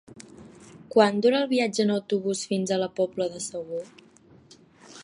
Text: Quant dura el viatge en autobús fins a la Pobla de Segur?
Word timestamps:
Quant 0.95 1.19
dura 1.25 1.41
el 1.41 1.45
viatge 1.51 1.83
en 1.85 1.93
autobús 1.97 2.43
fins 2.53 2.75
a 2.75 2.81
la 2.87 2.89
Pobla 3.03 3.31
de 3.37 3.45
Segur? 3.51 3.85